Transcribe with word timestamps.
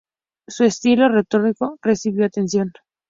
Su 0.47 0.63
estilo 0.63 1.09
retórico 1.09 1.77
recibió 1.83 2.25
atención. 2.25 2.73